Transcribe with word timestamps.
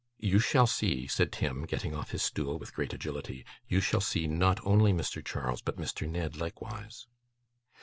'You 0.17 0.39
shall 0.39 0.65
see,' 0.65 1.05
said 1.05 1.31
Tim, 1.31 1.63
getting 1.67 1.93
off 1.93 2.09
his 2.09 2.23
stool 2.23 2.57
with 2.57 2.73
great 2.73 2.91
agility, 2.91 3.45
'you 3.67 3.79
shall 3.81 4.01
see, 4.01 4.25
not 4.25 4.59
only 4.65 4.93
Mr. 4.93 5.23
Charles, 5.23 5.61
but 5.61 5.77
Mr. 5.77 6.09
Ned 6.09 6.37
likewise. 6.37 7.05